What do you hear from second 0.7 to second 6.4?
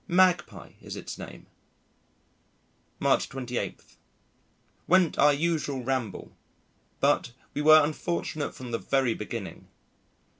is its name. March 28. Went our usual ramble.